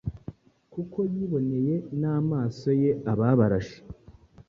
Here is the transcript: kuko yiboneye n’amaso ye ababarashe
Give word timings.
kuko 0.73 0.99
yiboneye 1.13 1.75
n’amaso 1.99 2.67
ye 2.81 2.91
ababarashe 3.11 3.79